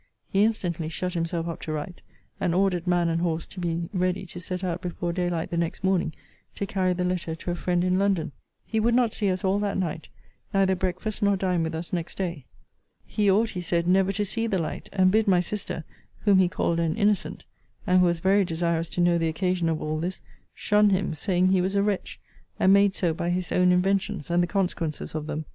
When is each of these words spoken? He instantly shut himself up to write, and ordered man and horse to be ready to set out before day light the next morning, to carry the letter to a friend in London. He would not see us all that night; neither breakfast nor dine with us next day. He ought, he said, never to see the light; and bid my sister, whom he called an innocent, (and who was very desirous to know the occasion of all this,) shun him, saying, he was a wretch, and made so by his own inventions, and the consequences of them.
He 0.27 0.43
instantly 0.43 0.89
shut 0.89 1.13
himself 1.13 1.47
up 1.47 1.61
to 1.61 1.71
write, 1.71 2.01
and 2.39 2.55
ordered 2.55 2.87
man 2.87 3.07
and 3.07 3.21
horse 3.21 3.45
to 3.45 3.59
be 3.59 3.87
ready 3.93 4.25
to 4.25 4.39
set 4.39 4.63
out 4.63 4.81
before 4.81 5.13
day 5.13 5.29
light 5.29 5.51
the 5.51 5.57
next 5.59 5.83
morning, 5.83 6.15
to 6.55 6.65
carry 6.65 6.93
the 6.93 7.03
letter 7.03 7.35
to 7.35 7.51
a 7.51 7.55
friend 7.55 7.83
in 7.83 7.99
London. 7.99 8.31
He 8.65 8.79
would 8.79 8.95
not 8.95 9.13
see 9.13 9.29
us 9.29 9.43
all 9.43 9.59
that 9.59 9.77
night; 9.77 10.09
neither 10.55 10.73
breakfast 10.75 11.21
nor 11.21 11.37
dine 11.37 11.61
with 11.61 11.75
us 11.75 11.93
next 11.93 12.17
day. 12.17 12.45
He 13.05 13.29
ought, 13.29 13.51
he 13.51 13.61
said, 13.61 13.87
never 13.87 14.11
to 14.13 14.25
see 14.25 14.47
the 14.47 14.57
light; 14.57 14.89
and 14.91 15.11
bid 15.11 15.27
my 15.27 15.39
sister, 15.39 15.83
whom 16.21 16.39
he 16.39 16.47
called 16.49 16.79
an 16.79 16.95
innocent, 16.97 17.43
(and 17.85 17.99
who 17.99 18.07
was 18.07 18.17
very 18.17 18.43
desirous 18.43 18.89
to 18.89 19.01
know 19.01 19.19
the 19.19 19.29
occasion 19.29 19.69
of 19.69 19.83
all 19.83 19.99
this,) 19.99 20.19
shun 20.55 20.89
him, 20.89 21.13
saying, 21.13 21.49
he 21.49 21.61
was 21.61 21.75
a 21.75 21.83
wretch, 21.83 22.19
and 22.59 22.73
made 22.73 22.95
so 22.95 23.13
by 23.13 23.29
his 23.29 23.51
own 23.51 23.71
inventions, 23.71 24.31
and 24.31 24.41
the 24.41 24.47
consequences 24.47 25.13
of 25.13 25.27
them. 25.27 25.45